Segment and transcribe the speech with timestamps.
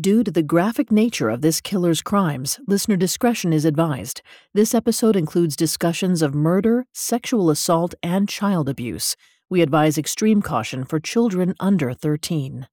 [0.00, 4.22] Due to the graphic nature of this killer's crimes, listener discretion is advised.
[4.52, 9.14] This episode includes discussions of murder, sexual assault, and child abuse.
[9.48, 12.66] We advise extreme caution for children under 13.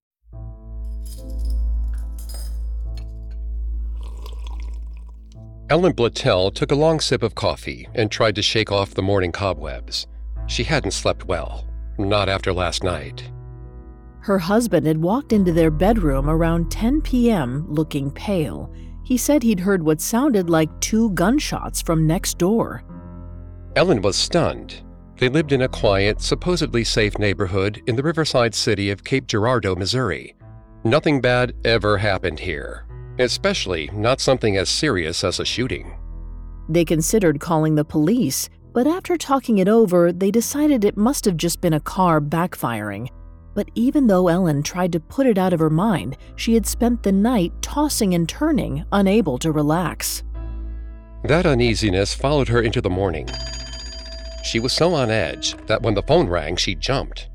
[5.70, 9.32] Ellen Blattell took a long sip of coffee and tried to shake off the morning
[9.32, 10.08] cobwebs.
[10.48, 11.68] She hadn't slept well,
[12.00, 13.32] not after last night.
[14.22, 17.66] Her husband had walked into their bedroom around 10 p.m.
[17.68, 18.72] looking pale.
[19.04, 22.84] He said he'd heard what sounded like two gunshots from next door.
[23.76, 24.84] Ellen was stunned.
[25.18, 29.76] They lived in a quiet, supposedly safe neighborhood in the riverside city of Cape Girardeau,
[29.76, 30.36] Missouri.
[30.84, 32.86] Nothing bad ever happened here,
[33.18, 35.98] especially not something as serious as a shooting.
[36.70, 41.38] They considered calling the police, but after talking it over, they decided it must have
[41.38, 43.10] just been a car backfiring.
[43.54, 47.04] But even though Ellen tried to put it out of her mind, she had spent
[47.04, 50.24] the night tossing and turning, unable to relax.
[51.24, 53.28] That uneasiness followed her into the morning.
[54.44, 57.30] She was so on edge that when the phone rang, she jumped.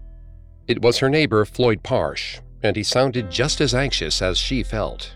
[0.66, 5.14] It was her neighbor, Floyd Parsh, and he sounded just as anxious as she felt.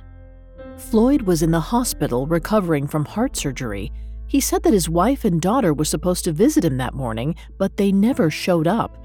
[0.77, 3.91] Floyd was in the hospital recovering from heart surgery.
[4.29, 7.77] He said that his wife and daughter were supposed to visit him that morning, but
[7.77, 8.97] they never showed up.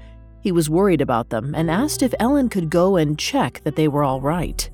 [0.46, 3.88] He was worried about them and asked if Ellen could go and check that they
[3.88, 4.70] were all right.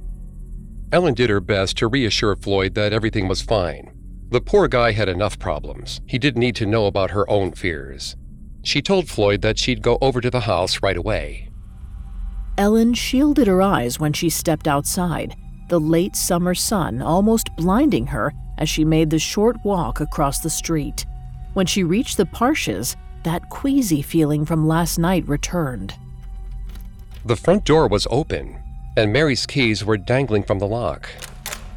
[0.93, 3.91] Ellen did her best to reassure Floyd that everything was fine.
[4.29, 6.03] The poor guy had enough problems.
[6.07, 8.17] He didn't need to know about her own fears.
[8.63, 11.49] She told Floyd that she'd go over to the house right away.
[12.59, 15.35] Ellen shielded her eyes when she stepped outside,
[15.71, 20.51] the late summer sun almost blinding her as she made the short walk across the
[20.51, 21.07] street.
[21.55, 25.95] When she reached the Parshes, that queasy feeling from last night returned.
[27.25, 28.59] The front door was open,
[28.97, 31.09] and Mary's keys were dangling from the lock.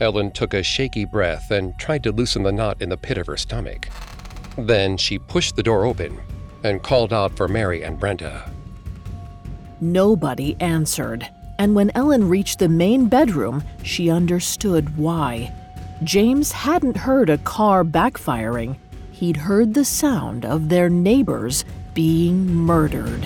[0.02, 3.28] Ellen took a shaky breath and tried to loosen the knot in the pit of
[3.28, 3.88] her stomach.
[4.58, 6.20] Then she pushed the door open
[6.64, 8.52] and called out for Mary and Brenda.
[9.80, 15.54] Nobody answered, and when Ellen reached the main bedroom, she understood why.
[16.04, 18.78] James hadn't heard a car backfiring,
[19.16, 23.26] he'd heard the sound of their neighbors being murdered.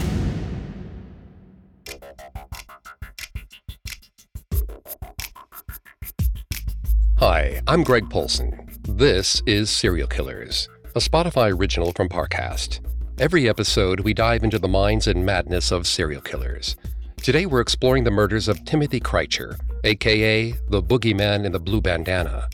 [7.18, 8.70] Hi, I'm Greg Polcyn.
[8.88, 12.80] This is Serial Killers, a Spotify original from Parcast.
[13.20, 16.78] Every episode, we dive into the minds and madness of serial killers.
[17.18, 22.48] Today, we're exploring the murders of Timothy Krajcir, aka the boogeyman in the blue bandana.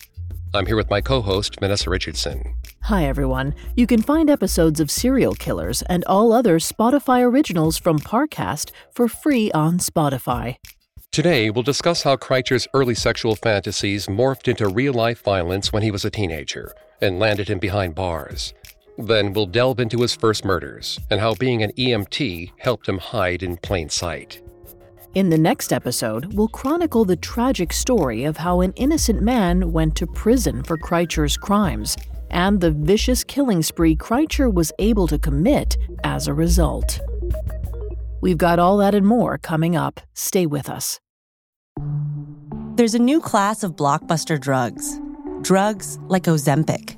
[0.55, 2.55] I'm here with my co host, Vanessa Richardson.
[2.83, 3.53] Hi, everyone.
[3.75, 9.07] You can find episodes of Serial Killers and all other Spotify originals from Parcast for
[9.07, 10.55] free on Spotify.
[11.11, 15.91] Today, we'll discuss how Krajcir's early sexual fantasies morphed into real life violence when he
[15.91, 18.53] was a teenager and landed him behind bars.
[18.97, 23.43] Then we'll delve into his first murders and how being an EMT helped him hide
[23.43, 24.41] in plain sight.
[25.15, 29.95] In the next episode, we'll chronicle the tragic story of how an innocent man went
[29.95, 31.95] to prison for Krajcir's crimes
[32.31, 36.99] and the vicious killing spree Krajcir was able to commit as a result.
[38.19, 40.01] We've got all that and more coming up.
[40.15, 40.99] Stay with us.
[42.75, 44.99] There's a new class of blockbuster drugs.
[45.43, 46.97] Drugs like Ozempic.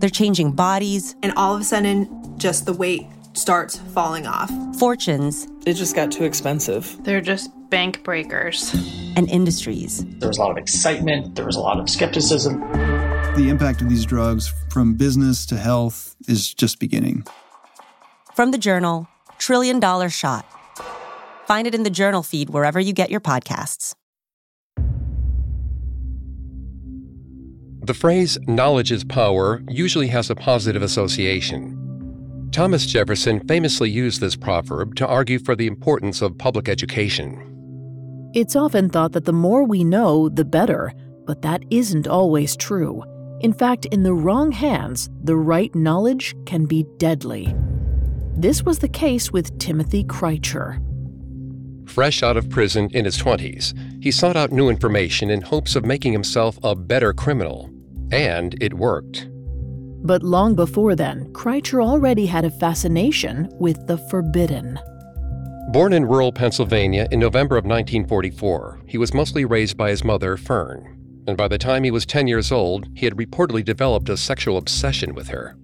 [0.00, 1.14] They're changing bodies.
[1.22, 4.50] And all of a sudden, just the weight starts falling off.
[4.78, 5.46] Fortunes.
[5.66, 6.96] It just got too expensive.
[7.04, 8.74] They're just bank breakers.
[9.16, 10.04] And industries.
[10.18, 12.60] There was a lot of excitement, there was a lot of skepticism.
[13.34, 17.24] The impact of these drugs from business to health is just beginning.
[18.34, 20.46] From the journal, Trillion Dollar Shot.
[21.46, 23.94] Find it in the journal feed wherever you get your podcasts.
[27.84, 31.81] The phrase knowledge is power usually has a positive association.
[32.52, 38.30] Thomas Jefferson famously used this proverb to argue for the importance of public education.
[38.34, 40.92] It's often thought that the more we know, the better,
[41.24, 43.02] but that isn't always true.
[43.40, 47.56] In fact, in the wrong hands, the right knowledge can be deadly.
[48.36, 50.78] This was the case with Timothy Krajcir.
[51.88, 53.72] Fresh out of prison in his 20s,
[54.02, 57.70] he sought out new information in hopes of making himself a better criminal.
[58.10, 59.28] And it worked.
[60.04, 64.78] But long before then, Krajcir already had a fascination with the forbidden.
[65.68, 70.36] Born in rural Pennsylvania in November of 1944, he was mostly raised by his mother,
[70.36, 70.98] Fern.
[71.28, 74.56] And by the time he was 10 years old, he had reportedly developed a sexual
[74.56, 75.56] obsession with her.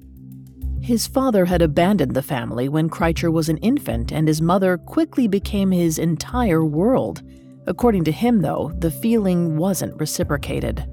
[0.80, 5.26] His father had abandoned the family when Krajcir was an infant, and his mother quickly
[5.26, 7.22] became his entire world.
[7.66, 10.86] According to him, though, the feeling wasn't reciprocated.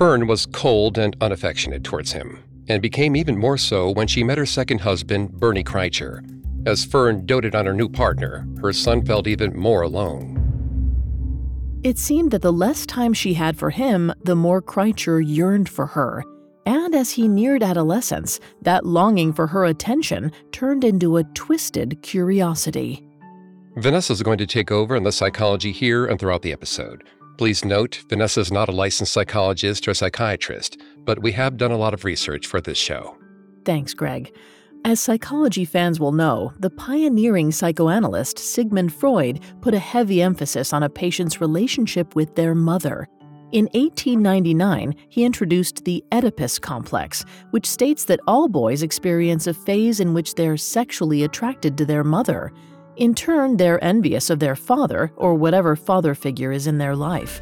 [0.00, 4.38] Fern was cold and unaffectionate towards him, and became even more so when she met
[4.38, 6.24] her second husband, Bernie Krajcir.
[6.66, 10.38] As Fern doted on her new partner, her son felt even more alone.
[11.82, 15.84] It seemed that the less time she had for him, the more Krajcir yearned for
[15.84, 16.24] her.
[16.64, 23.04] And as he neared adolescence, that longing for her attention turned into a twisted curiosity.
[23.76, 27.04] Vanessa's going to take over in the psychology here and throughout the episode.
[27.40, 31.76] Please note, Vanessa is not a licensed psychologist or psychiatrist, but we have done a
[31.78, 33.16] lot of research for this show.
[33.64, 34.36] Thanks, Greg.
[34.84, 40.82] As psychology fans will know, the pioneering psychoanalyst Sigmund Freud put a heavy emphasis on
[40.82, 43.08] a patient's relationship with their mother.
[43.52, 49.98] In 1899, he introduced the Oedipus complex, which states that all boys experience a phase
[49.98, 52.52] in which they're sexually attracted to their mother.
[53.00, 57.40] In turn, they're envious of their father or whatever father figure is in their life.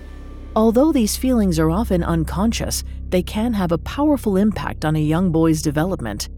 [0.54, 5.32] Although these feelings are often unconscious, they can have a powerful impact on a young
[5.32, 6.28] boy's development.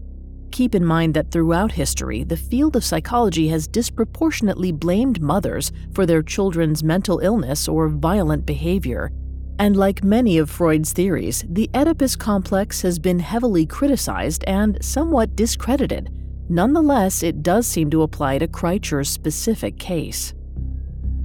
[0.51, 6.07] Keep in mind that throughout history, the field of psychology has disproportionately blamed mothers for
[6.07, 9.11] their children's mental illness or violent behavior.
[9.59, 15.35] And like many of Freud's theories, the Oedipus complex has been heavily criticized and somewhat
[15.35, 16.09] discredited.
[16.51, 20.33] Nonetheless, it does seem to apply to Krajcir's specific case.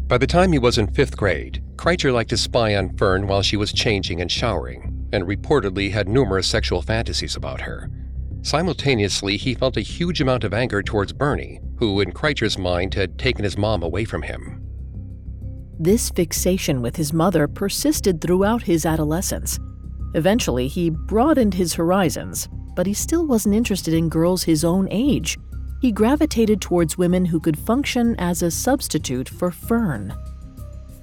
[0.07, 3.43] By the time he was in fifth grade, Krajcir liked to spy on Fern while
[3.43, 7.91] she was changing and showering, and reportedly had numerous sexual fantasies about her.
[8.43, 13.19] Simultaneously, he felt a huge amount of anger towards Bernie, who, in Krajcir's mind, had
[13.19, 14.63] taken his mom away from him.
[15.77, 19.59] This fixation with his mother persisted throughout his adolescence.
[20.15, 25.37] Eventually, he broadened his horizons, but he still wasn't interested in girls his own age.
[25.81, 30.15] He gravitated towards women who could function as a substitute for Fern.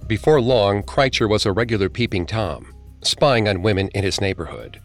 [0.08, 4.80] Before long, Krajcir was a regular peeping Tom, spying on women in his neighborhood.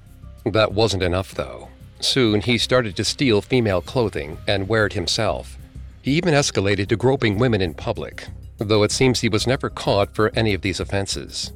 [0.45, 1.69] That wasn't enough, though.
[2.01, 5.59] Soon, he started to steal female clothing and wear it himself.
[6.01, 10.15] He even escalated to groping women in public, though it seems he was never caught
[10.15, 11.53] for any of these offenses.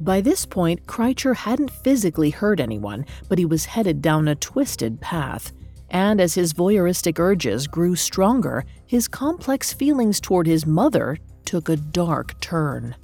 [0.00, 5.00] By this point, Krajcir hadn't physically hurt anyone, but he was headed down a twisted
[5.00, 5.52] path.
[5.90, 11.76] And as his voyeuristic urges grew stronger, his complex feelings toward his mother took a
[11.76, 12.94] dark turn.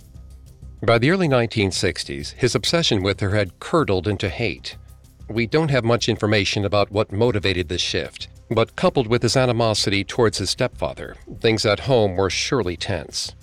[0.84, 4.76] By the early 1960s, his obsession with her had curdled into hate.
[5.28, 10.04] We don't have much information about what motivated this shift, but coupled with his animosity
[10.04, 13.34] towards his stepfather, things at home were surely tense.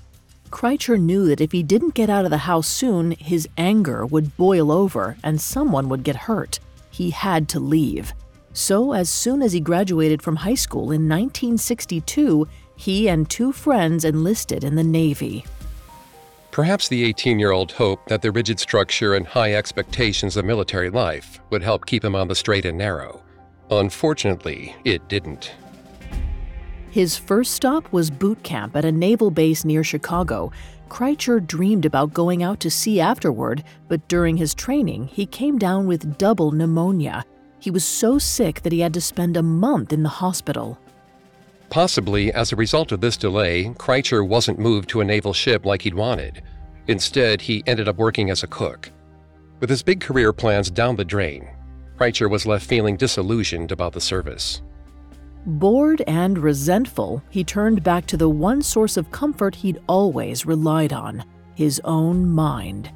[0.52, 4.36] Krajcir knew that if he didn't get out of the house soon, his anger would
[4.38, 6.60] boil over and someone would get hurt.
[6.92, 8.14] He had to leave.
[8.54, 14.04] So, as soon as he graduated from high school in 1962, he and two friends
[14.04, 15.46] enlisted in the Navy.
[16.52, 20.90] Perhaps the 18 year old hoped that the rigid structure and high expectations of military
[20.90, 23.24] life would help keep him on the straight and narrow.
[23.70, 25.54] Unfortunately, it didn't.
[26.92, 30.52] His first stop was boot camp at a naval base near Chicago.
[30.90, 35.88] Krajcir dreamed about going out to sea afterward, but during his training, he came down
[35.88, 37.24] with double pneumonia.
[37.60, 40.78] He was so sick that he had to spend a month in the hospital.
[41.70, 45.84] Possibly as a result of this delay, Krajcir wasn't moved to a naval ship like
[45.84, 46.44] he'd wanted.
[46.88, 48.92] Instead, he ended up working as a cook.
[49.62, 51.48] With his big career plans down the drain,
[51.98, 54.62] Krajcir was left feeling disillusioned about the service.
[55.46, 60.94] Bored and resentful, he turned back to the one source of comfort he'd always relied
[60.94, 61.24] on
[61.56, 62.92] his own mind.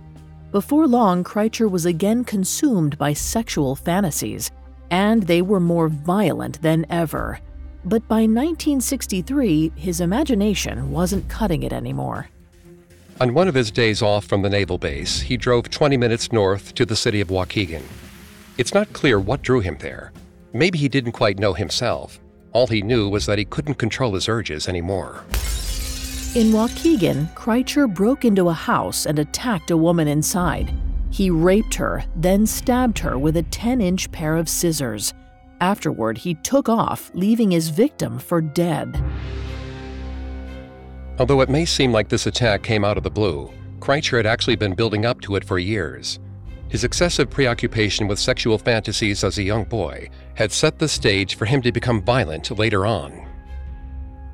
[0.52, 4.52] Before long, Krajcir was again consumed by sexual fantasies,
[4.92, 7.40] and they were more violent than ever.
[7.84, 12.30] But by 1963, his imagination wasn't cutting it anymore.
[13.20, 16.74] On one of his days off from the naval base, he drove 20 minutes north
[16.76, 17.84] to the city of Waukegan.
[18.58, 20.12] It's not clear what drew him there.
[20.54, 22.20] Maybe he didn't quite know himself.
[22.56, 25.26] All he knew was that he couldn't control his urges anymore.
[26.36, 30.74] In Waukegan, Krajcir broke into a house and attacked a woman inside.
[31.12, 35.14] He raped her, then stabbed her with a 10 inch pair of scissors.
[35.60, 39.04] Afterward, he took off, leaving his victim for dead.
[41.20, 44.56] Although it may seem like this attack came out of the blue, Krajcir had actually
[44.56, 46.20] been building up to it for years.
[46.76, 51.46] His excessive preoccupation with sexual fantasies as a young boy had set the stage for
[51.46, 53.26] him to become violent later on.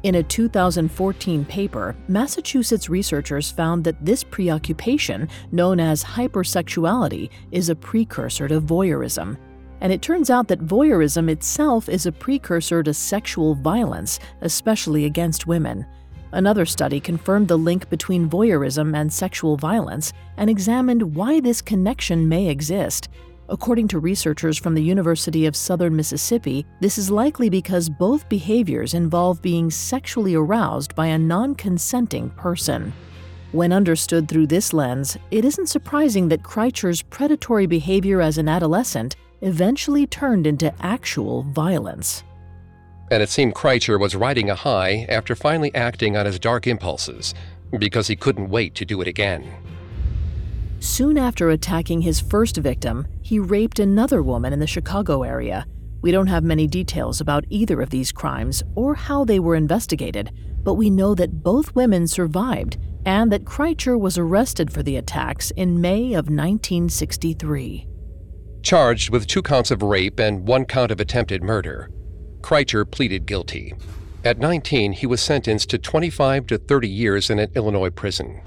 [0.02, 7.76] In a 2014 paper, Massachusetts researchers found that this preoccupation, known as hypersexuality, is a
[7.76, 9.38] precursor to voyeurism.
[9.82, 15.46] And it turns out that voyeurism itself is a precursor to sexual violence, especially against
[15.46, 15.86] women.
[16.34, 22.28] Another study confirmed the link between voyeurism and sexual violence and examined why this connection
[22.28, 23.10] may exist.
[23.50, 28.94] According to researchers from the University of Southern Mississippi, this is likely because both behaviors
[28.94, 32.94] involve being sexually aroused by a non consenting person.
[33.52, 39.18] When understood through this lens, it isn't surprising that Krajcir's predatory behavior as an adolescent
[39.42, 42.24] eventually turned into actual violence.
[43.12, 47.34] And it seemed Krajcir was riding a high after finally acting on his dark impulses
[47.78, 49.52] because he couldn't wait to do it again.
[50.80, 55.66] Soon after attacking his first victim, he raped another woman in the Chicago area.
[56.02, 60.32] We don't have many details about either of these crimes or how they were investigated,
[60.64, 65.52] but we know that both women survived and that Krajcir was arrested for the attacks
[65.52, 67.88] in May of 1963.
[68.64, 71.90] Charged with two counts of rape and one count of attempted murder,
[72.42, 73.74] Krajcir pleaded guilty.
[74.24, 78.42] At 19, he was sentenced to 25 to 30 years in an Illinois prison.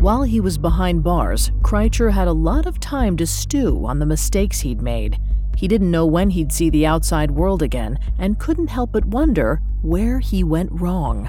[0.00, 4.06] While he was behind bars, Krajcir had a lot of time to stew on the
[4.06, 5.18] mistakes he'd made.
[5.56, 9.60] He didn't know when he'd see the outside world again and couldn't help but wonder
[9.82, 11.28] where he went wrong.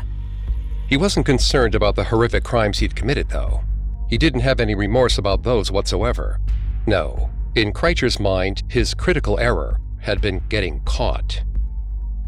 [0.88, 3.62] He wasn't concerned about the horrific crimes he'd committed, though.
[4.10, 6.40] He didn't have any remorse about those whatsoever.
[6.88, 11.44] No, in Krajcir's mind, his critical error had been getting caught.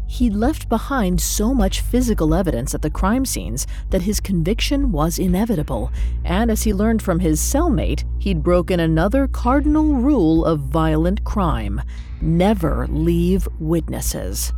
[0.06, 5.18] He'd left behind so much physical evidence at the crime scenes that his conviction was
[5.18, 5.90] inevitable,
[6.24, 11.80] and as he learned from his cellmate, he'd broken another cardinal rule of violent crime
[12.20, 14.52] never leave witnesses.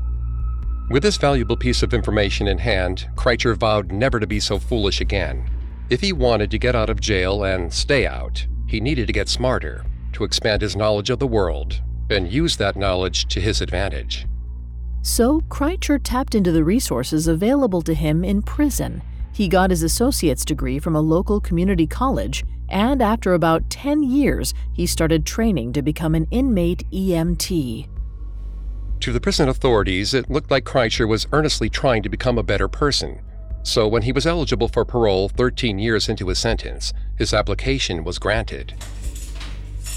[0.91, 5.01] With this valuable piece of information in hand, Krajcir vowed never to be so foolish
[5.01, 5.51] again.
[5.91, 9.29] If he wanted to get out of jail and stay out, he needed to get
[9.29, 14.27] smarter, to expand his knowledge of the world, and use that knowledge to his advantage.
[15.03, 19.03] So, Krajcir tapped into the resources available to him in prison.
[19.33, 24.53] He got his associate's degree from a local community college, and after about 10 years,
[24.73, 27.89] he started training to become an inmate EMT.
[29.01, 32.67] To the prison authorities, it looked like Krajcir was earnestly trying to become a better
[32.67, 33.21] person.
[33.63, 38.19] So when he was eligible for parole 13 years into his sentence, his application was
[38.19, 38.75] granted.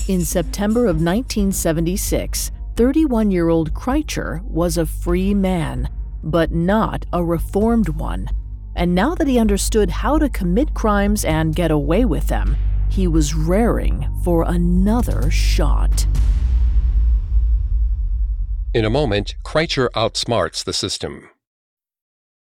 [0.10, 5.88] In September of 1976, 31 year old Krajcir was a free man,
[6.24, 8.28] but not a reformed one.
[8.75, 12.58] And now that he understood how to commit crimes and get away with them,
[12.89, 16.08] he was raring for another shot.
[18.74, 21.30] In a moment, Krajcir outsmarts the system.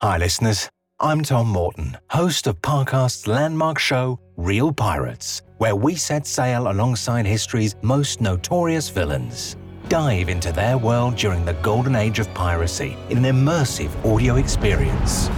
[0.00, 0.70] Hi, listeners.
[1.00, 7.26] I'm Tom Morton, host of Parcast's landmark show, Real Pirates, where we set sail alongside
[7.26, 9.56] history's most notorious villains.
[9.88, 15.28] Dive into their world during the golden age of piracy in an immersive audio experience.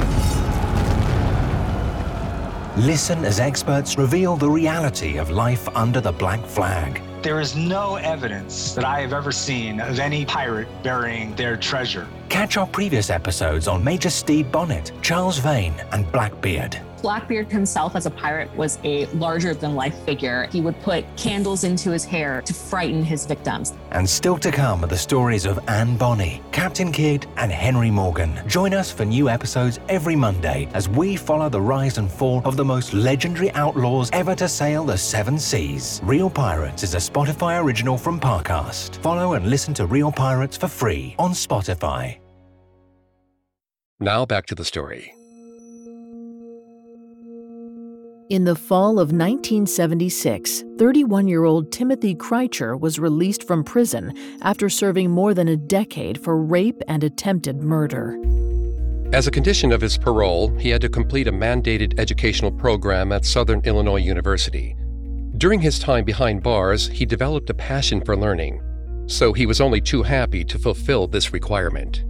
[2.77, 7.97] Listen as experts reveal the reality of life under the black flag there is no
[7.97, 12.07] evidence that I have ever seen of any pirate burying their treasure.
[12.29, 16.81] Catch our previous episodes on Major Stede Bonnet, Charles Vane, and Blackbeard.
[17.03, 20.49] Blackbeard himself, as a pirate, was a larger than life figure.
[20.51, 23.73] He would put candles into his hair to frighten his victims.
[23.91, 28.41] And still to come are the stories of Anne Bonny, Captain Kidd, and Henry Morgan.
[28.47, 32.57] Join us for new episodes every Monday as we follow the rise and fall of
[32.57, 36.01] the most legendary outlaws ever to sail the seven seas.
[36.05, 38.97] Real Pirates is a Spotify original from Parcast.
[38.97, 42.19] Follow and listen to Real Pirates for free on Spotify.
[44.01, 45.18] Now back to the story.
[48.31, 54.69] In the fall of 1976, 31 year old Timothy Krajcir was released from prison after
[54.69, 58.19] serving more than a decade for rape and attempted murder.
[59.15, 63.25] As a condition of his parole, he had to complete a mandated educational program at
[63.25, 64.77] Southern Illinois University.
[65.39, 68.61] During his time behind bars, he developed a passion for learning,
[69.07, 72.05] so he was only too happy to fulfill this requirement.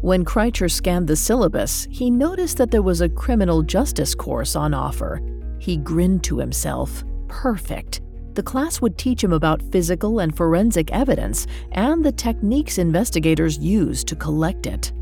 [0.00, 4.72] When Krajcir scanned the syllabus, he noticed that there was a criminal justice course on
[4.72, 5.20] offer.
[5.58, 7.02] He grinned to himself.
[7.26, 8.00] Perfect.
[8.34, 14.04] The class would teach him about physical and forensic evidence and the techniques investigators use
[14.04, 14.92] to collect it.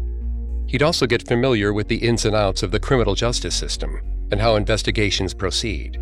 [0.67, 4.01] He'd also get familiar with the ins and outs of the criminal justice system
[4.33, 5.97] and how investigations proceed.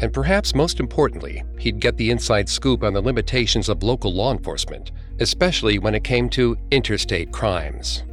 [0.00, 4.30] And perhaps most importantly, he'd get the inside scoop on the limitations of local law
[4.30, 8.04] enforcement, especially when it came to interstate crimes.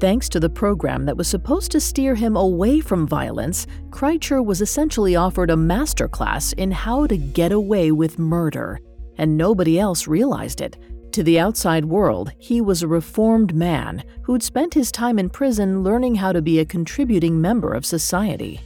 [0.00, 4.62] Thanks to the program that was supposed to steer him away from violence, Krajcir was
[4.62, 8.80] essentially offered a masterclass in how to get away with murder.
[9.18, 10.78] And nobody else realized it.
[11.12, 15.82] To the outside world, he was a reformed man who'd spent his time in prison
[15.82, 18.58] learning how to be a contributing member of society.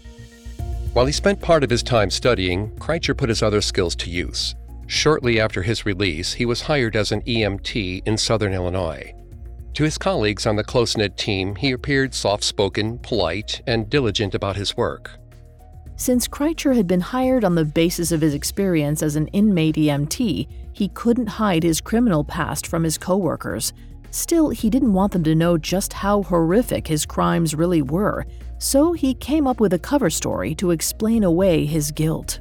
[0.93, 4.55] While he spent part of his time studying, Krajcir put his other skills to use.
[4.87, 9.13] Shortly after his release, he was hired as an EMT in southern Illinois.
[9.75, 14.35] To his colleagues on the close knit team, he appeared soft spoken, polite, and diligent
[14.35, 15.11] about his work.
[15.97, 20.49] Since Krajcir had been hired on the basis of his experience as an inmate EMT,
[20.73, 23.73] he couldn't hide his criminal past from his coworkers.
[24.13, 28.27] Still, he didn't want them to know just how horrific his crimes really were,
[28.59, 32.39] so he came up with a cover story to explain away his guilt.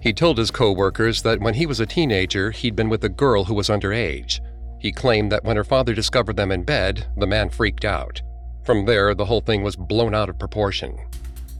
[0.00, 3.44] He told his coworkers that when he was a teenager, he'd been with a girl
[3.44, 4.40] who was underage.
[4.78, 8.22] He claimed that when her father discovered them in bed, the man freaked out.
[8.64, 10.98] From there, the whole thing was blown out of proportion.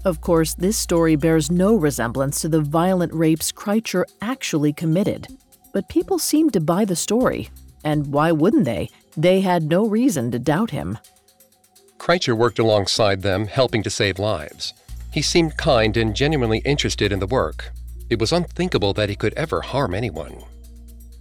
[0.04, 5.26] Of course, this story bears no resemblance to the violent rapes Krajcir actually committed.
[5.72, 7.50] But people seemed to buy the story.
[7.84, 8.90] And why wouldn't they?
[9.16, 10.98] They had no reason to doubt him.
[11.98, 14.72] Krajcir worked alongside them, helping to save lives.
[15.12, 17.72] He seemed kind and genuinely interested in the work.
[18.08, 20.42] It was unthinkable that he could ever harm anyone.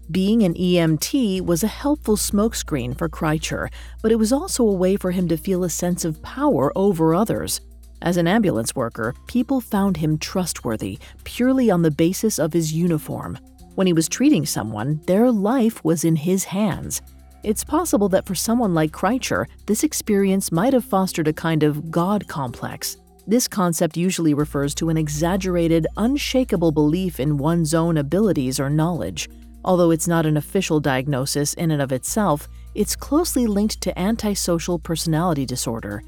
[0.10, 3.68] Being an EMT was a helpful smokescreen for Krajcir,
[4.02, 7.14] but it was also a way for him to feel a sense of power over
[7.14, 7.60] others.
[8.02, 13.38] As an ambulance worker, people found him trustworthy purely on the basis of his uniform.
[13.76, 17.02] When he was treating someone, their life was in his hands.
[17.44, 21.92] It's possible that for someone like Krajcir, this experience might have fostered a kind of
[21.92, 22.96] God complex.
[23.28, 29.28] This concept usually refers to an exaggerated, unshakable belief in one's own abilities or knowledge.
[29.64, 34.80] Although it's not an official diagnosis in and of itself, it's closely linked to antisocial
[34.80, 36.04] personality disorder.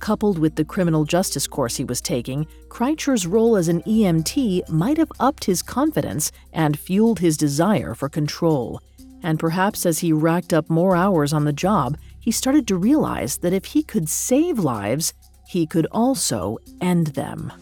[0.00, 4.98] Coupled with the criminal justice course he was taking, Krajcir's role as an EMT might
[4.98, 8.80] have upped his confidence and fueled his desire for control.
[9.22, 13.38] And perhaps as he racked up more hours on the job, he started to realize
[13.38, 15.14] that if he could save lives,
[15.48, 17.52] he could also end them.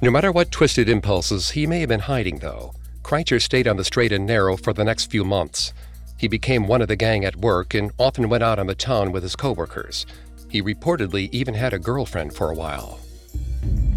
[0.00, 2.74] No matter what twisted impulses he may have been hiding, though,
[3.08, 5.72] Krajcir stayed on the straight and narrow for the next few months.
[6.18, 9.12] He became one of the gang at work and often went out on the town
[9.12, 10.04] with his coworkers.
[10.50, 13.00] He reportedly even had a girlfriend for a while.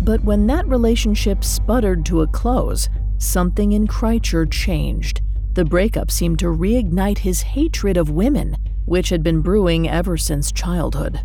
[0.02, 5.20] But when that relationship sputtered to a close, something in Krajcir changed.
[5.56, 8.56] The breakup seemed to reignite his hatred of women,
[8.86, 11.20] which had been brewing ever since childhood.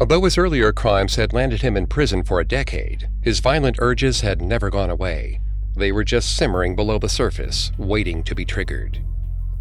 [0.00, 4.20] Although his earlier crimes had landed him in prison for a decade, his violent urges
[4.20, 5.40] had never gone away.
[5.78, 9.00] They were just simmering below the surface, waiting to be triggered.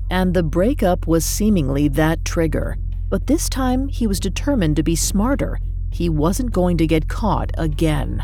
[0.10, 2.76] And the breakup was seemingly that trigger.
[3.08, 5.60] But this time, he was determined to be smarter.
[5.92, 8.24] He wasn't going to get caught again.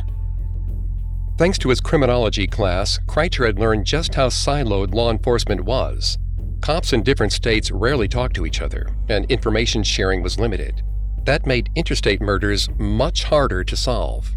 [1.38, 6.18] Thanks to his criminology class, Krajcir had learned just how siloed law enforcement was.
[6.62, 10.82] Cops in different states rarely talked to each other, and information sharing was limited.
[11.26, 14.36] That made interstate murders much harder to solve.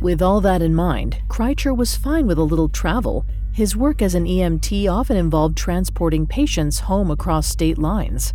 [0.00, 3.24] With all that in mind, Krajcir was fine with a little travel.
[3.52, 8.34] His work as an EMT often involved transporting patients home across state lines.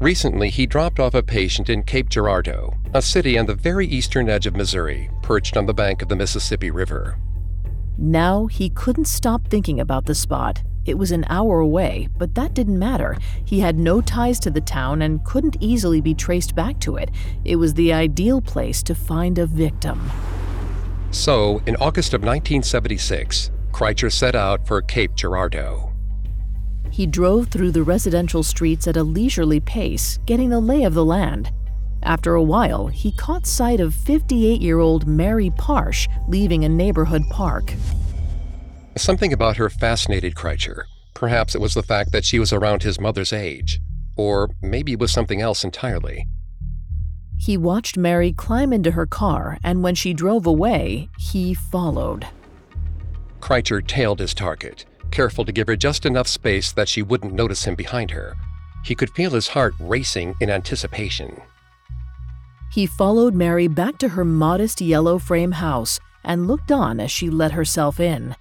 [0.00, 4.30] Recently, he dropped off a patient in Cape Girardeau, a city on the very eastern
[4.30, 7.18] edge of Missouri, perched on the bank of the Mississippi River.
[7.98, 10.62] Now he couldn't stop thinking about the spot.
[10.86, 13.18] It was an hour away, but that didn't matter.
[13.44, 17.10] He had no ties to the town and couldn't easily be traced back to it.
[17.44, 20.10] It was the ideal place to find a victim.
[21.10, 25.92] So, in August of 1976, Krajcir set out for Cape Girardeau.
[26.90, 31.04] He drove through the residential streets at a leisurely pace, getting the lay of the
[31.04, 31.52] land.
[32.02, 37.22] After a while, he caught sight of 58 year old Mary Parsh leaving a neighborhood
[37.30, 37.74] park.
[38.96, 40.84] Something about her fascinated Krajcir.
[41.14, 43.80] Perhaps it was the fact that she was around his mother's age,
[44.16, 46.26] or maybe it was something else entirely.
[47.40, 52.26] He watched Mary climb into her car, and when she drove away, he followed.
[53.40, 57.64] Krajcir tailed his target, careful to give her just enough space that she wouldn't notice
[57.64, 58.36] him behind her.
[58.84, 61.40] He could feel his heart racing in anticipation.
[62.70, 67.30] He followed Mary back to her modest yellow frame house and looked on as she
[67.30, 68.36] let herself in.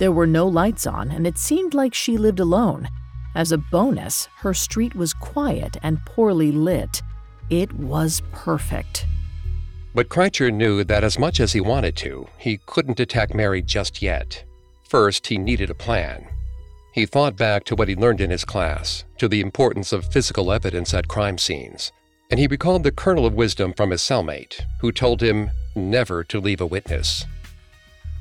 [0.00, 2.88] There were no lights on, and it seemed like she lived alone.
[3.36, 7.00] As a bonus, her street was quiet and poorly lit.
[7.50, 9.06] It was perfect.
[9.92, 14.00] But Krajcir knew that as much as he wanted to, he couldn't attack Mary just
[14.00, 14.44] yet.
[14.88, 16.28] First, he needed a plan.
[16.92, 20.52] He thought back to what he learned in his class, to the importance of physical
[20.52, 21.92] evidence at crime scenes,
[22.30, 26.40] and he recalled the kernel of wisdom from his cellmate, who told him never to
[26.40, 27.26] leave a witness.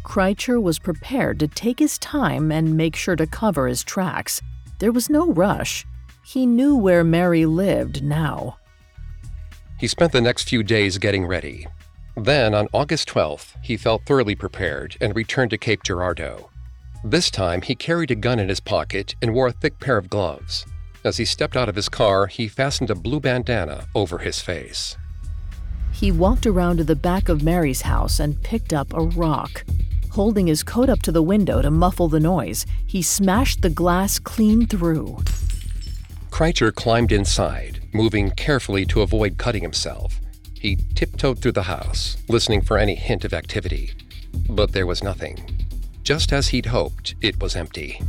[0.04, 4.42] Krajcir was prepared to take his time and make sure to cover his tracks.
[4.80, 5.86] there was no rush.
[6.26, 8.59] He knew where Mary lived now.
[9.80, 11.66] He spent the next few days getting ready.
[12.18, 16.50] Then, on August 12th, he felt thoroughly prepared and returned to Cape Girardeau.
[17.04, 20.10] This time, he carried a gun in his pocket and wore a thick pair of
[20.10, 20.66] gloves.
[21.06, 24.98] As he stepped out of his car, he fastened a blue bandana over his face.
[25.94, 29.64] He walked around to the back of Mary's house and picked up a rock.
[30.12, 34.20] Holding his coat up to the window to muffle the noise, he smashed the glass
[34.20, 35.20] clean through.
[36.32, 40.20] Krajcir climbed inside, moving carefully to avoid cutting himself.
[40.54, 43.94] He tiptoed through the house, listening for any hint of activity.
[44.50, 45.68] But there was nothing.
[46.04, 48.02] Just as he'd hoped, it was empty.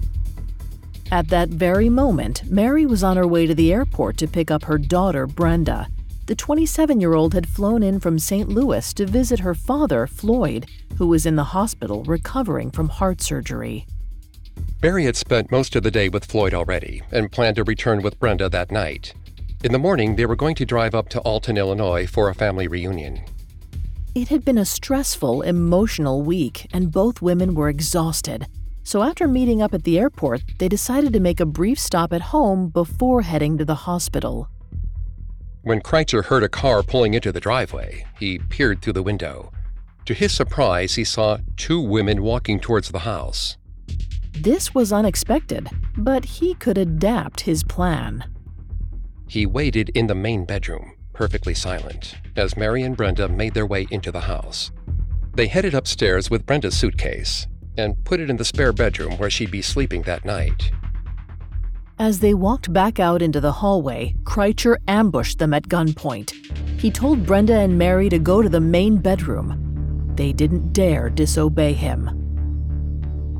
[1.12, 4.64] At that very moment, Mary was on her way to the airport to pick up
[4.64, 5.88] her daughter, Brenda.
[6.26, 8.48] The 27 year old had flown in from St.
[8.48, 10.66] Louis to visit her father, Floyd,
[10.96, 13.86] who was in the hospital recovering from heart surgery.
[14.82, 18.18] Mary had spent most of the day with Floyd already and planned to return with
[18.20, 19.12] Brenda that night.
[19.62, 22.66] In the morning, they were going to drive up to Alton, Illinois for a family
[22.66, 23.22] reunion.
[24.14, 28.46] It had been a stressful, emotional week, and both women were exhausted.
[28.84, 32.22] So, after meeting up at the airport, they decided to make a brief stop at
[32.22, 34.48] home before heading to the hospital.
[35.60, 39.52] When Krajcir heard a car pulling into the driveway, he peered through the window.
[40.06, 43.58] To his surprise, he saw two women walking towards the house.
[44.32, 45.68] This was unexpected,
[45.98, 48.24] but he could adapt his plan.
[49.30, 53.86] He waited in the main bedroom, perfectly silent, as Mary and Brenda made their way
[53.88, 54.72] into the house.
[55.36, 57.46] They headed upstairs with Brenda's suitcase
[57.78, 60.72] and put it in the spare bedroom where she'd be sleeping that night.
[61.96, 66.32] As they walked back out into the hallway, Krajcir ambushed them at gunpoint.
[66.80, 70.12] He told Brenda and Mary to go to the main bedroom.
[70.16, 72.10] They didn't dare disobey him.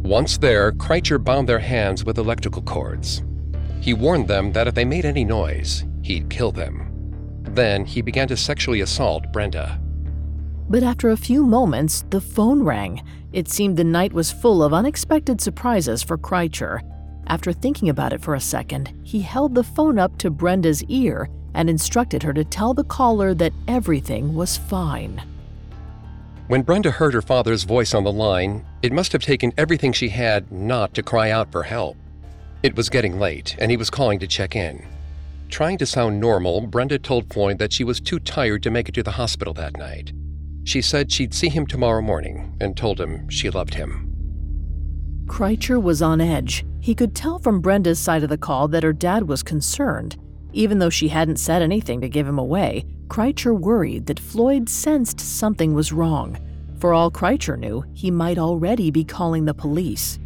[0.04, 3.24] Once there, Krajcir bound their hands with electrical cords.
[3.80, 6.86] He warned them that if they made any noise, he'd kill them.
[7.42, 9.80] Then he began to sexually assault Brenda.
[10.68, 13.02] But after a few moments, the phone rang.
[13.32, 16.80] It seemed the night was full of unexpected surprises for Krajcir.
[17.26, 21.28] After thinking about it for a second, he held the phone up to Brenda's ear
[21.54, 25.22] and instructed her to tell the caller that everything was fine.
[26.48, 30.08] When Brenda heard her father's voice on the line, it must have taken everything she
[30.08, 31.96] had not to cry out for help.
[32.62, 34.86] It was getting late, and he was calling to check in.
[35.48, 38.94] Trying to sound normal, Brenda told Floyd that she was too tired to make it
[38.96, 40.12] to the hospital that night.
[40.64, 44.06] She said she'd see him tomorrow morning and told him she loved him.
[45.26, 46.66] Krajcir was on edge.
[46.80, 50.18] He could tell from Brenda's side of the call that her dad was concerned.
[50.52, 55.18] Even though she hadn't said anything to give him away, Krajcir worried that Floyd sensed
[55.18, 56.38] something was wrong.
[56.78, 60.18] For all Krajcir knew, he might already be calling the police.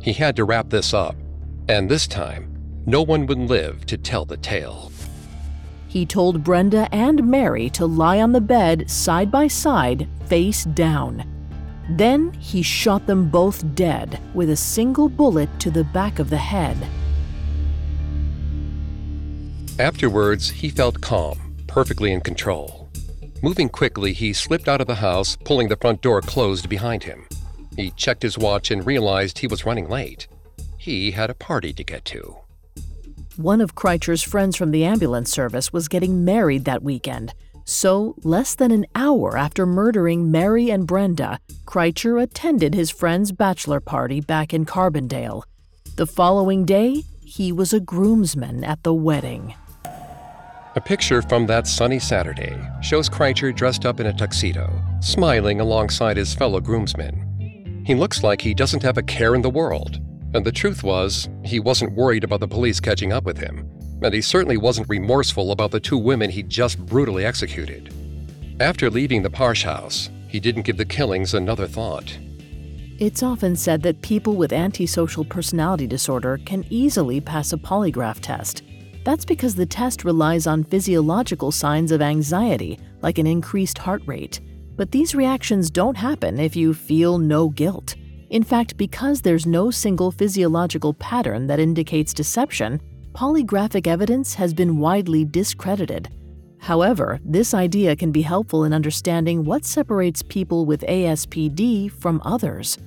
[0.00, 1.16] He had to wrap this up,
[1.68, 2.52] and this time,
[2.86, 4.92] no one would live to tell the tale.
[5.88, 11.24] He told Brenda and Mary to lie on the bed side by side, face down.
[11.90, 16.36] Then he shot them both dead with a single bullet to the back of the
[16.36, 16.76] head.
[19.78, 22.88] Afterwards, he felt calm, perfectly in control.
[23.42, 27.26] Moving quickly, he slipped out of the house, pulling the front door closed behind him.
[27.76, 30.26] He checked his watch and realized he was running late.
[30.86, 32.36] He had a party to get to.
[33.36, 37.34] One of Krajcir's friends from the ambulance service was getting married that weekend.
[37.64, 43.80] So, less than an hour after murdering Mary and Brenda, Krajcir attended his friend's bachelor
[43.80, 45.42] party back in Carbondale.
[45.96, 49.56] The following day, he was a groomsman at the wedding.
[50.76, 54.70] A picture from that sunny Saturday shows Krajcir dressed up in a tuxedo,
[55.00, 57.82] smiling alongside his fellow groomsmen.
[57.84, 60.00] He looks like he doesn't have a care in the world,
[60.36, 63.68] and the truth was, he wasn't worried about the police catching up with him,
[64.02, 67.92] and he certainly wasn't remorseful about the two women he'd just brutally executed.
[68.60, 72.16] After leaving the Parsh house, he didn't give the killings another thought.
[72.98, 78.62] It's often said that people with antisocial personality disorder can easily pass a polygraph test.
[79.04, 84.40] That's because the test relies on physiological signs of anxiety, like an increased heart rate.
[84.76, 87.94] But these reactions don't happen if you feel no guilt.
[88.30, 92.80] In fact, because there's no single physiological pattern that indicates deception,
[93.12, 96.08] polygraphic evidence has been widely discredited.
[96.58, 102.78] However, this idea can be helpful in understanding what separates people with ASPD from others.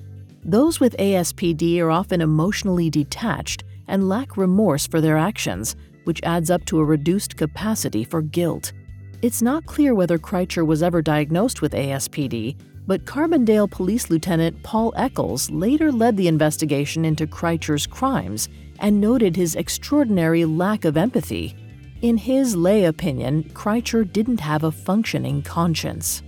[0.44, 6.50] Those with ASPD are often emotionally detached and lack remorse for their actions, which adds
[6.50, 8.74] up to a reduced capacity for guilt.
[9.22, 12.56] It's not clear whether Krajcir was ever diagnosed with ASPD,
[12.90, 18.50] but Carbondale Police Lieutenant Paul Echols later led the investigation into Krajcir's crimes,
[18.80, 21.56] and noted his extraordinary lack of empathy.
[22.02, 26.24] In his lay opinion, Krajcir didn't have a functioning conscience.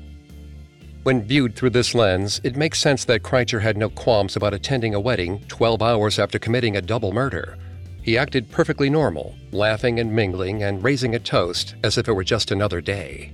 [1.02, 4.93] When viewed through this lens, it makes sense that Krajcir had no qualms about attending
[4.93, 7.58] a wedding 12 hours after committing a double murder.
[8.04, 12.24] He acted perfectly normal, laughing and mingling and raising a toast as if it were
[12.24, 13.34] just another day.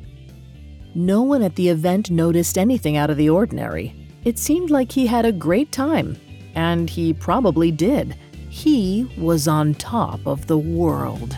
[0.98, 3.96] No one at the event noticed anything out of the ordinary.
[4.24, 6.18] It seemed like he had a great time,
[6.56, 8.18] and he probably did.
[8.50, 11.38] He was on top of the world.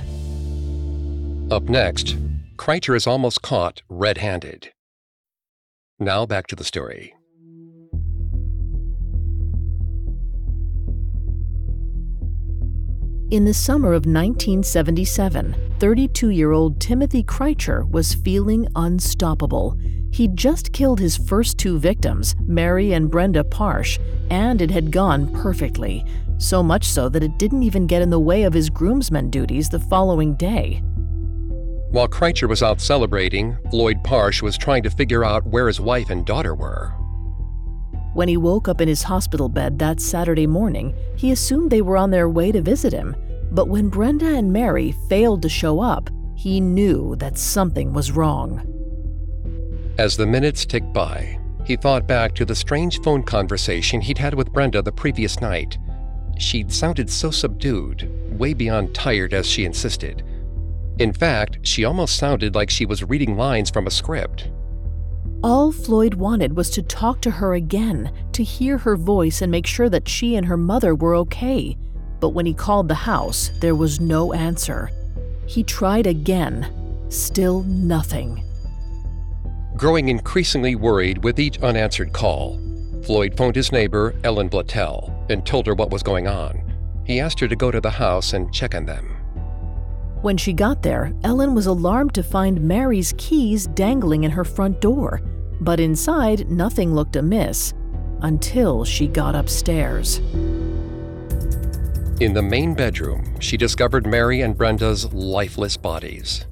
[1.52, 2.16] Up next,
[2.56, 4.72] Krajcir is almost caught red handed.
[6.00, 7.14] Now back to the story.
[13.32, 19.78] In the summer of 1977, 32 year old Timothy Krajcir was feeling unstoppable.
[20.12, 24.00] He'd just killed his first two victims, Mary and Brenda Parsh,
[24.32, 26.04] and it had gone perfectly.
[26.40, 29.70] So much so that it didn't even get in the way of his groomsmen duties
[29.70, 30.82] the following day.
[31.92, 36.10] While Krajcir was out celebrating, Floyd Parsh was trying to figure out where his wife
[36.10, 36.99] and daughter were.
[38.20, 41.96] When he woke up in his hospital bed that Saturday morning, he assumed they were
[41.96, 43.16] on their way to visit him.
[43.50, 48.60] But when Brenda and Mary failed to show up, he knew that something was wrong.
[49.98, 54.34] As the minutes ticked by, he thought back to the strange phone conversation he'd had
[54.34, 55.78] with Brenda the previous night.
[56.38, 60.26] She'd sounded so subdued, way beyond tired as she insisted.
[61.00, 64.50] In fact, she almost sounded like she was reading lines from a script.
[65.42, 69.66] All Floyd wanted was to talk to her again, to hear her voice and make
[69.66, 71.78] sure that she and her mother were okay.
[72.20, 74.90] But when he called the house, there was no answer.
[75.46, 76.68] He tried again.
[77.08, 78.44] Still nothing.
[79.78, 82.60] Growing increasingly worried with each unanswered call,
[83.04, 86.62] Floyd phoned his neighbor, Ellen Blattel, and told her what was going on.
[87.06, 89.19] He asked her to go to the house and check on them.
[90.22, 94.82] When she got there, Ellen was alarmed to find Mary's keys dangling in her front
[94.82, 95.22] door.
[95.62, 97.74] But inside, nothing looked amiss
[98.22, 100.18] until she got upstairs.
[102.20, 106.46] In the main bedroom, she discovered Mary and Brenda's lifeless bodies.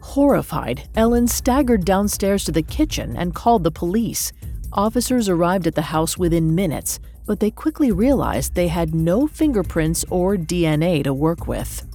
[0.00, 4.32] Horrified, Ellen staggered downstairs to the kitchen and called the police.
[4.72, 10.06] Officers arrived at the house within minutes, but they quickly realized they had no fingerprints
[10.08, 11.87] or DNA to work with.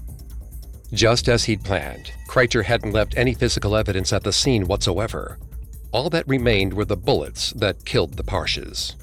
[0.93, 5.39] Just as he'd planned, Krajcir hadn't left any physical evidence at the scene whatsoever.
[5.91, 8.95] All that remained were the bullets that killed the Parshes.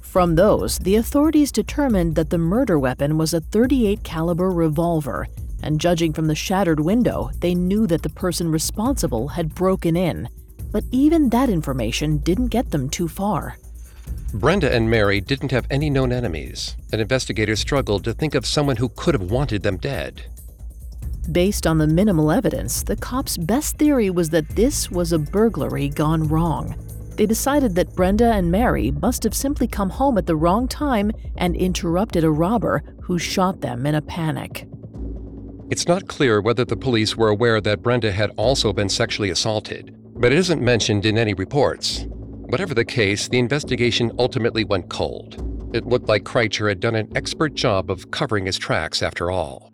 [0.00, 5.28] From those, the authorities determined that the murder weapon was a 38 caliber revolver,
[5.62, 10.28] and judging from the shattered window, they knew that the person responsible had broken in.
[10.72, 13.56] But even that information didn't get them too far.
[14.34, 18.76] Brenda and Mary didn't have any known enemies, and investigators struggled to think of someone
[18.76, 20.24] who could have wanted them dead.
[21.30, 25.88] Based on the minimal evidence, the cops' best theory was that this was a burglary
[25.88, 26.74] gone wrong.
[27.16, 31.12] They decided that Brenda and Mary must have simply come home at the wrong time
[31.36, 34.66] and interrupted a robber who shot them in a panic.
[35.70, 39.96] It's not clear whether the police were aware that Brenda had also been sexually assaulted,
[40.16, 42.04] but it isn't mentioned in any reports.
[42.08, 45.36] Whatever the case, the investigation ultimately went cold.
[45.72, 49.71] It looked like Krajcir had done an expert job of covering his tracks after all.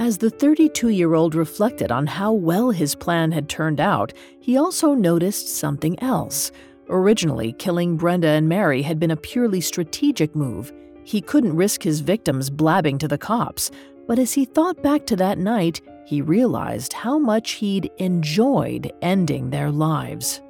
[0.00, 4.56] As the 32 year old reflected on how well his plan had turned out, he
[4.56, 6.52] also noticed something else.
[6.88, 10.72] Originally, killing Brenda and Mary had been a purely strategic move.
[11.04, 13.70] He couldn't risk his victims blabbing to the cops,
[14.08, 19.50] but as he thought back to that night, he realized how much he'd enjoyed ending
[19.50, 20.40] their lives.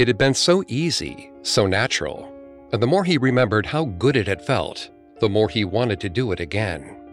[0.00, 2.32] It had been so easy, so natural,
[2.72, 6.08] and the more he remembered how good it had felt, the more he wanted to
[6.08, 7.05] do it again.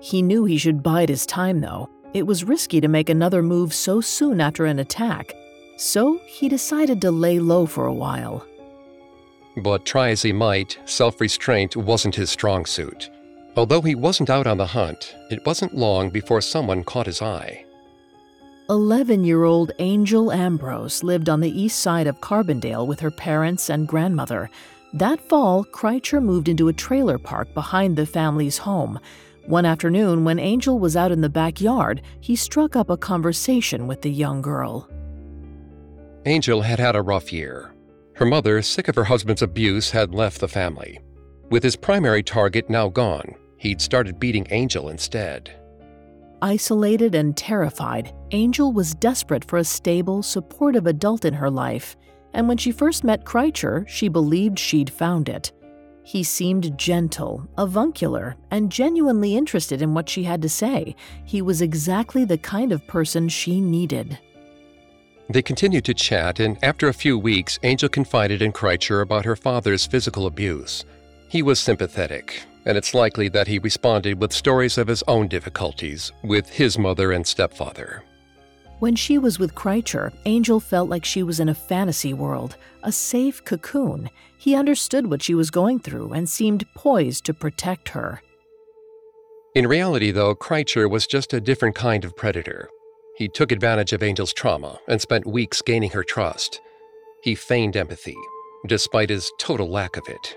[0.00, 1.88] He knew he should bide his time, though.
[2.12, 5.32] It was risky to make another move so soon after an attack,
[5.76, 8.44] so he decided to lay low for a while.
[9.56, 13.10] But try as he might, self restraint wasn't his strong suit.
[13.56, 17.64] Although he wasn't out on the hunt, it wasn't long before someone caught his eye.
[18.70, 23.68] 11 year old Angel Ambrose lived on the east side of Carbondale with her parents
[23.68, 24.48] and grandmother.
[24.92, 29.00] That fall, Krajcir moved into a trailer park behind the family's home.
[29.46, 34.02] One afternoon, when Angel was out in the backyard, he struck up a conversation with
[34.02, 34.88] the young girl.
[36.26, 37.72] Angel had had a rough year.
[38.14, 41.00] Her mother, sick of her husband's abuse, had left the family.
[41.48, 45.50] With his primary target now gone, he'd started beating Angel instead.
[46.42, 51.96] Isolated and terrified, Angel was desperate for a stable, supportive adult in her life,
[52.32, 55.52] and when she first met Krajcir, she believed she'd found it.
[56.10, 60.96] He seemed gentle, avuncular, and genuinely interested in what she had to say.
[61.24, 64.18] He was exactly the kind of person she needed.
[65.28, 69.36] They continued to chat, and after a few weeks, Angel confided in Krajcir about her
[69.36, 70.84] father's physical abuse.
[71.28, 76.10] He was sympathetic, and it's likely that he responded with stories of his own difficulties
[76.24, 78.02] with his mother and stepfather.
[78.80, 82.90] When she was with Krajcir, Angel felt like she was in a fantasy world, a
[82.90, 84.08] safe cocoon.
[84.38, 88.22] He understood what she was going through and seemed poised to protect her.
[89.54, 92.70] In reality, though, Krajcir was just a different kind of predator.
[93.18, 96.62] He took advantage of Angel's trauma and spent weeks gaining her trust.
[97.22, 98.16] He feigned empathy,
[98.66, 100.36] despite his total lack of it.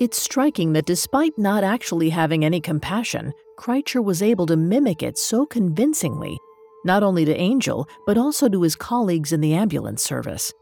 [0.00, 5.16] It's striking that despite not actually having any compassion, Krajcir was able to mimic it
[5.16, 6.40] so convincingly,
[6.86, 10.52] not only to Angel, but also to his colleagues in the ambulance service.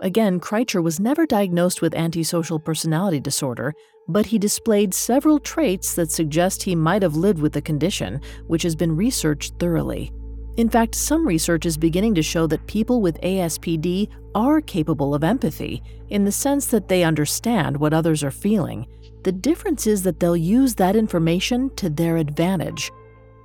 [0.00, 3.74] Again, Krajcir was never diagnosed with antisocial personality disorder,
[4.08, 8.62] but he displayed several traits that suggest he might have lived with the condition, which
[8.62, 10.10] has been researched thoroughly.
[10.56, 15.24] In fact, some research is beginning to show that people with ASPD are capable of
[15.24, 18.86] empathy, in the sense that they understand what others are feeling.
[19.22, 22.90] The difference is that they'll use that information to their advantage.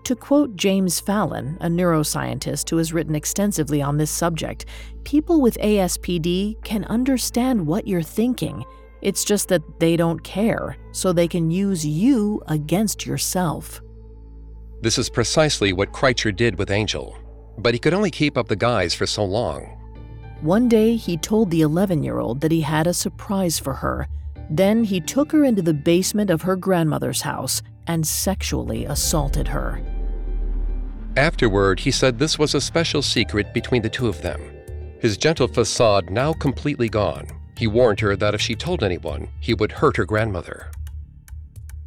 [0.08, 4.66] To quote James Fallon, a neuroscientist who has written extensively on this subject,
[5.04, 8.64] people with ASPD can understand what you're thinking.
[9.02, 13.82] It's just that they don't care, so they can use you against yourself.
[14.80, 17.18] This is precisely what Krajcir did with Angel,
[17.58, 19.64] but he could only keep up the guise for so long.
[20.40, 24.08] One day, he told the 11 year old that he had a surprise for her.
[24.50, 29.82] Then he took her into the basement of her grandmother's house and sexually assaulted her.
[31.18, 34.40] Afterward, he said this was a special secret between the two of them.
[35.00, 37.26] His gentle facade now completely gone,
[37.58, 40.70] he warned her that if she told anyone, he would hurt her grandmother.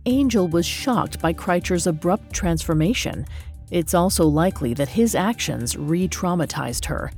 [0.05, 3.25] Angel was shocked by Krajcir's abrupt transformation.
[3.71, 7.13] It's also likely that his actions re traumatized her.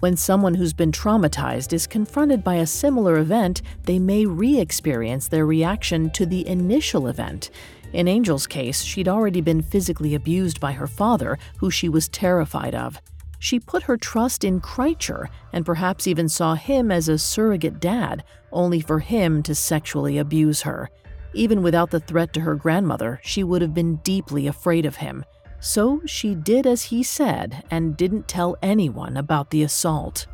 [0.00, 5.28] When someone who's been traumatized is confronted by a similar event, they may re experience
[5.28, 7.50] their reaction to the initial event.
[7.92, 12.74] In Angel's case, she'd already been physically abused by her father, who she was terrified
[12.74, 13.00] of.
[13.38, 18.22] She put her trust in Krajcir and perhaps even saw him as a surrogate dad,
[18.52, 20.88] only for him to sexually abuse her.
[21.34, 25.24] Even without the threat to her grandmother, she would have been deeply afraid of him.
[25.60, 30.26] So she did as he said and didn't tell anyone about the assault.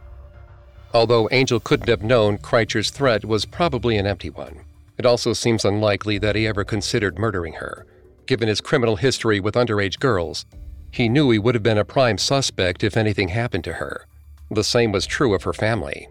[0.94, 4.60] Although Angel couldn't have known Krajcir's threat was probably an empty one,
[4.98, 7.86] it also seems unlikely that he ever considered murdering her.
[8.26, 10.44] Given his criminal history with underage girls,
[10.90, 14.06] he knew he would have been a prime suspect if anything happened to her.
[14.50, 16.08] The same was true of her family.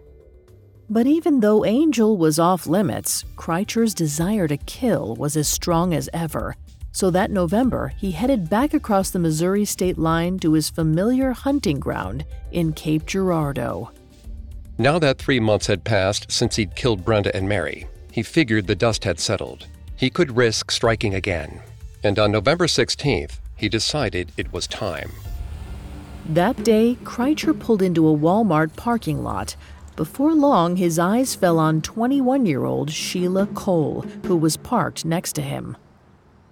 [0.90, 6.08] But even though Angel was off limits, Krajcir's desire to kill was as strong as
[6.14, 6.56] ever.
[6.92, 11.78] So that November, he headed back across the Missouri state line to his familiar hunting
[11.78, 13.90] ground in Cape Girardeau.
[14.78, 17.86] Now that three months had passed since he'd killed Brenda and Mary,
[18.18, 19.68] he figured the dust had settled.
[19.94, 21.60] He could risk striking again.
[22.02, 25.12] And on November 16th, he decided it was time.
[26.28, 29.54] That day, Krajcir pulled into a Walmart parking lot
[29.94, 35.34] before long, his eyes fell on 21 year old Sheila Cole, who was parked next
[35.34, 35.76] to him.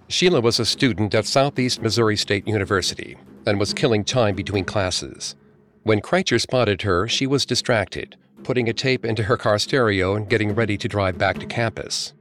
[0.07, 5.35] Sheila was a student at Southeast Missouri State University and was killing time between classes.
[5.83, 10.29] When Krajcir spotted her, she was distracted, putting a tape into her car stereo and
[10.29, 12.13] getting ready to drive back to campus.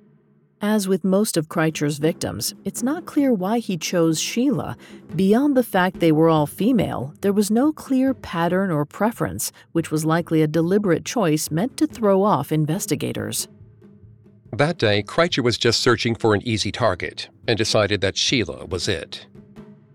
[0.62, 4.76] As with most of Krajcir's victims, it's not clear why he chose Sheila.
[5.14, 9.90] Beyond the fact they were all female, there was no clear pattern or preference, which
[9.90, 13.48] was likely a deliberate choice meant to throw off investigators.
[14.50, 18.88] That day, Krajcir was just searching for an easy target and decided that Sheila was
[18.88, 19.26] it.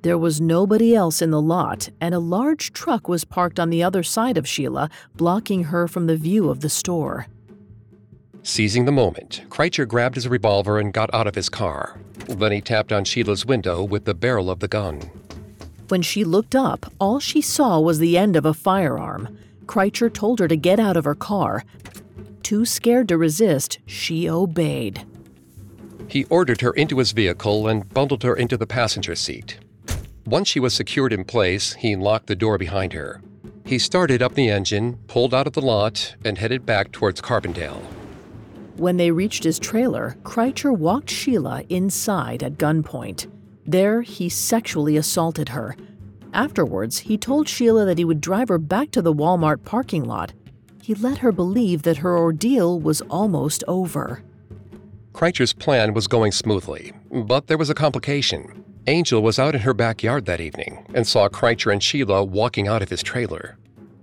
[0.04, 3.84] There was nobody else in the lot, and a large truck was parked on the
[3.84, 7.28] other side of Sheila, blocking her from the view of the store.
[8.42, 12.00] Seizing the moment, Krajcir grabbed his revolver and got out of his car.
[12.28, 15.02] Then he tapped on Sheila's window with the barrel of the gun.
[15.90, 19.38] When she looked up, all she saw was the end of a firearm.
[19.67, 21.63] Krajcir told her to get out of her car.
[22.42, 25.06] Too scared to resist, she obeyed.
[26.08, 29.60] He ordered her into his vehicle and bundled her into the passenger seat.
[30.26, 33.22] Once she was secured in place, he locked the door behind her.
[33.65, 37.82] He started up the engine, pulled out of the lot, and headed back towards Carbondale.
[38.78, 43.28] When they reached his trailer, Krajcir walked Sheila inside at gunpoint.
[43.65, 45.76] There, he sexually assaulted her.
[46.34, 50.34] Afterwards, he told Sheila that he would drive her back to the Walmart parking lot.
[50.82, 54.24] He let her believe that her ordeal was almost over.
[55.13, 58.63] Krajcir's plan was going smoothly, but there was a complication.
[58.88, 62.82] Angel was out in her backyard that evening and saw Krajcir and Sheila walking out
[62.82, 63.58] of his trailer.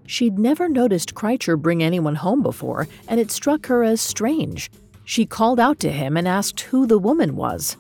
[0.07, 4.70] She'd never noticed Krajcir bring anyone home before, and it struck her as strange.
[5.05, 7.76] She called out to him and asked who the woman was.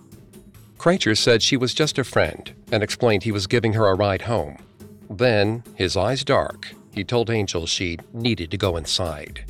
[0.76, 4.22] Krajcir said she was just a friend and explained he was giving her a ride
[4.22, 4.58] home.
[5.08, 9.44] Then, his eyes dark, he told Angel she needed to go inside.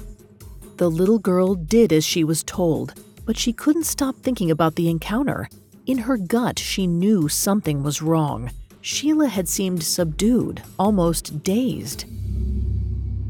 [0.77, 2.95] The little girl did as she was told,
[3.25, 5.49] but she couldn't stop thinking about the encounter.
[5.89, 8.51] In her gut, she knew something was wrong.
[8.83, 12.05] Sheila had seemed subdued, almost dazed.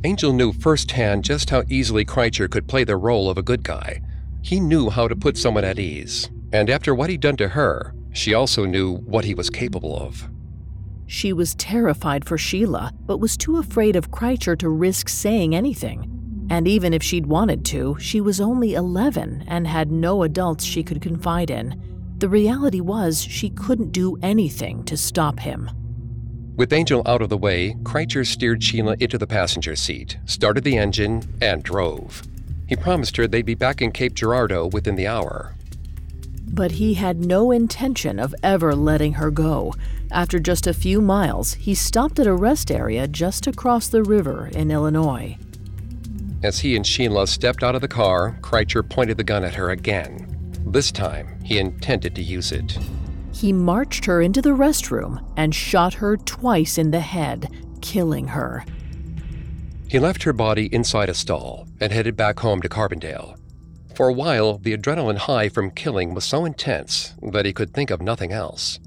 [0.02, 4.02] Angel knew firsthand just how easily Krajcir could play the role of a good guy.
[4.42, 7.94] He knew how to put someone at ease, and after what he'd done to her,
[8.12, 10.28] she also knew what he was capable of.
[11.06, 16.46] She was terrified for Sheila, but was too afraid of Krajcir to risk saying anything.
[16.50, 20.82] And even if she'd wanted to, she was only 11 and had no adults she
[20.82, 21.80] could confide in.
[22.18, 25.70] The reality was she couldn't do anything to stop him.
[26.56, 30.76] With Angel out of the way, Krajcir steered Sheila into the passenger seat, started the
[30.76, 32.24] engine, and drove.
[32.66, 35.54] He promised her they'd be back in Cape Girardeau within the hour.
[36.48, 39.74] But he had no intention of ever letting her go.
[40.10, 44.48] After just a few miles, he stopped at a rest area just across the river
[44.52, 45.38] in Illinois.
[46.42, 49.70] As he and Sheila stepped out of the car, Krajcir pointed the gun at her
[49.70, 50.27] again.
[50.70, 52.78] This time, he intended to use it.
[53.32, 57.48] He marched her into the restroom and shot her twice in the head,
[57.80, 58.64] killing her.
[59.88, 63.36] He left her body inside a stall and headed back home to Carbondale.
[63.94, 67.90] For a while, the adrenaline high from killing was so intense that he could think
[67.90, 68.78] of nothing else.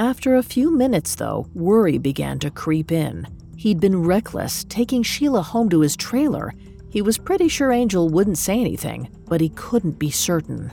[0.00, 3.26] After a few minutes, though, worry began to creep in.
[3.56, 6.52] He'd been reckless, taking Sheila home to his trailer.
[6.90, 10.72] He was pretty sure Angel wouldn't say anything, but he couldn't be certain.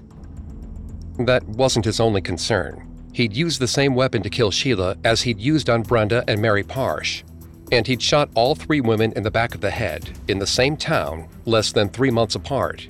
[1.20, 2.88] That wasn't his only concern.
[3.14, 6.64] He'd used the same weapon to kill Sheila as he'd used on Brenda and Mary
[6.64, 7.24] Parsh.
[7.72, 10.76] And he'd shot all three women in the back of the head, in the same
[10.76, 12.88] town, less than three months apart.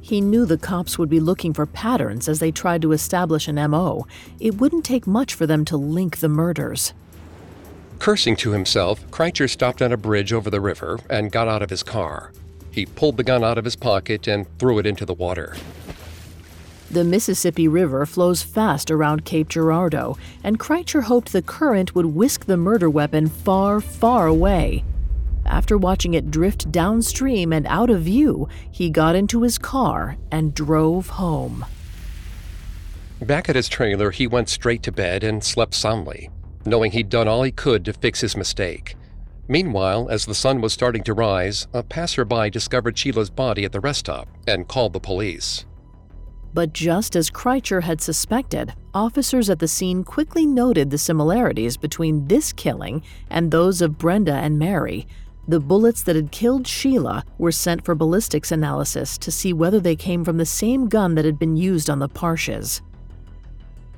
[0.00, 3.56] He knew the cops would be looking for patterns as they tried to establish an
[3.70, 4.06] MO.
[4.40, 6.94] It wouldn't take much for them to link the murders.
[7.98, 11.68] Cursing to himself, Krajcir stopped on a bridge over the river and got out of
[11.68, 12.32] his car.
[12.70, 15.56] He pulled the gun out of his pocket and threw it into the water.
[16.90, 22.46] The Mississippi River flows fast around Cape Girardeau, and Krajcir hoped the current would whisk
[22.46, 24.84] the murder weapon far, far away.
[25.44, 30.54] After watching it drift downstream and out of view, he got into his car and
[30.54, 31.66] drove home.
[33.20, 36.30] Back at his trailer, he went straight to bed and slept soundly,
[36.64, 38.96] knowing he'd done all he could to fix his mistake.
[39.46, 43.80] Meanwhile, as the sun was starting to rise, a passerby discovered Sheila's body at the
[43.80, 45.66] rest stop and called the police.
[46.54, 52.26] But just as Krajcir had suspected, officers at the scene quickly noted the similarities between
[52.26, 55.06] this killing and those of Brenda and Mary.
[55.46, 59.96] The bullets that had killed Sheila were sent for ballistics analysis to see whether they
[59.96, 62.82] came from the same gun that had been used on the Parshes.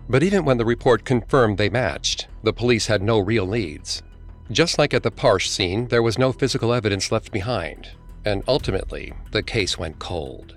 [0.08, 4.02] But even when the report confirmed they matched, the police had no real leads.
[4.50, 7.88] Just like at the Parsh scene, there was no physical evidence left behind,
[8.24, 10.56] and ultimately, the case went cold.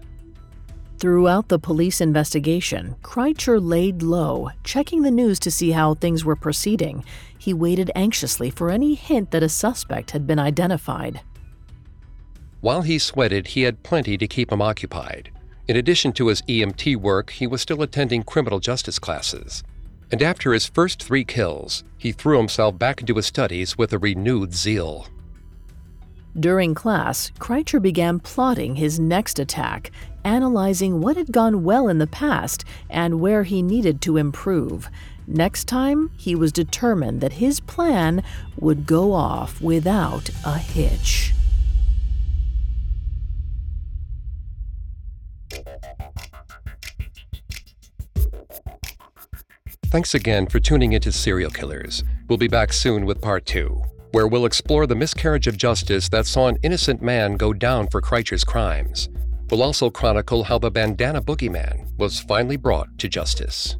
[1.03, 6.37] Throughout the police investigation, Krajcir laid low, checking the news to see how things were
[6.37, 7.03] proceeding.
[7.37, 11.19] He waited anxiously for any hint that a suspect had been identified.
[12.61, 15.29] While he sweated, he had plenty to keep him occupied.
[15.67, 19.61] In addition to his EMT work, he was still attending criminal justice classes.
[20.09, 23.99] And after his first three kills, he threw himself back into his studies with a
[23.99, 25.07] renewed zeal.
[26.39, 29.91] During class, Krajcir began plotting his next attack,
[30.23, 34.89] analyzing what had gone well in the past and where he needed to improve.
[35.25, 38.23] Next time, he was determined that his plan
[38.59, 41.33] would go off without a hitch.
[49.93, 52.03] Thanks again for tuning into Serial Killers.
[52.27, 53.79] We'll be back soon with part two,
[54.11, 58.01] where we'll explore the miscarriage of justice that saw an innocent man go down for
[58.01, 59.07] Krajcir's crimes.
[59.53, 63.77] We'll also chronicle how the bandana boogeyman was finally brought to justice.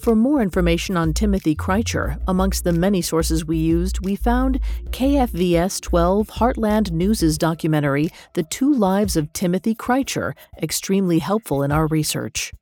[0.00, 5.80] For more information on Timothy Krajcir, amongst the many sources we used, we found KFVS
[5.80, 12.52] 12 Heartland News' documentary, The Two Lives of Timothy Krajcir, extremely helpful in our research.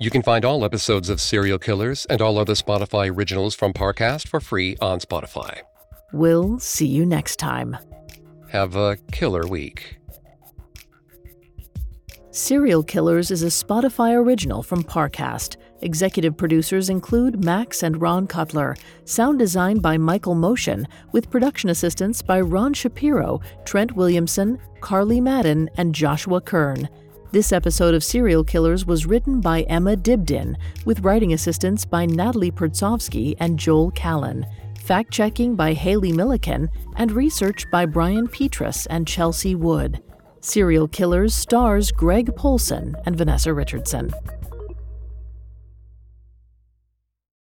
[0.00, 4.26] You can find all episodes of Serial Killers and all other Spotify originals from Parcast
[4.26, 5.60] for free on Spotify.
[6.12, 7.76] We'll see you next time.
[8.48, 9.98] Have a killer week.
[12.36, 15.56] Serial Killers is a Spotify original from Parcast.
[15.80, 18.76] Executive producers include Max and Ron Cutler.
[19.06, 25.70] Sound design by Michael Motion, with production assistance by Ron Shapiro, Trent Williamson, Carly Madden,
[25.78, 26.90] and Joshua Kern.
[27.32, 32.50] This episode of Serial Killers was written by Emma Dibdin, with writing assistance by Natalie
[32.50, 34.44] Pertsovsky and Joel Callan.
[34.84, 40.02] Fact checking by Haley Milliken, and research by Brian Petrus and Chelsea Wood.
[40.46, 44.12] Serial Killers stars Greg Polcyn and Vanessa Richardson.